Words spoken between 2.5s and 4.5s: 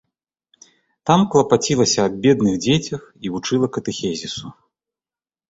дзецях і вучыла катэхізісу.